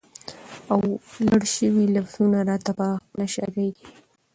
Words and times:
او 0.73 0.81
لړ 1.29 1.41
شوي 1.55 1.85
لفظونه 1.95 2.39
راته 2.49 2.71
په 2.79 2.85
خپله 3.05 3.25
شاعرۍ 3.33 3.69
کې 3.77 3.87